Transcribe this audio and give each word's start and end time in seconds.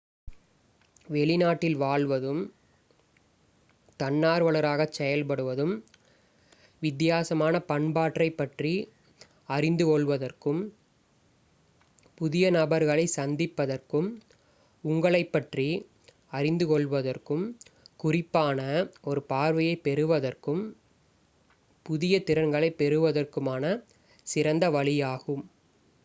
வெளிநாட்டில் 1.07 1.75
வாழ்வதும் 1.75 2.39
தன்னார்வலராகச் 3.99 4.95
செயல்படுவதும் 4.97 5.73
வித்தியாசமான 6.81 7.59
பண்பாட்டைப் 7.67 8.37
பற்றி 8.37 8.71
அறிந்து 9.47 9.85
கொள்வதற்கும் 9.85 10.61
புதிய 12.17 12.51
நபர்களைச் 12.51 13.15
சந்திப்பதற்கும் 13.17 14.09
உங்களைப்பற்றி 14.83 15.69
அறிந்து 16.31 16.67
கொள்வதற்கும் 16.67 17.45
குறிப்பான 17.99 18.59
ஒரு 19.01 19.23
பார்வையைப் 19.29 19.83
பெறுவதற்கும் 19.83 20.63
புதிய 21.85 22.19
திறன்களைப் 22.19 22.77
பெறுவதற்குமான 22.77 23.63
சிறந்த 24.27 24.69
வழியாகும் 24.69 25.43